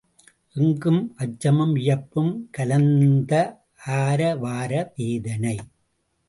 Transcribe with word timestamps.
எங்கும் 0.53 1.13
அச்சமும் 1.15 1.73
வியப்பும் 1.73 2.31
கலந்த 2.51 3.33
ஆரவார 3.85 4.91
வேதனை. 4.95 5.55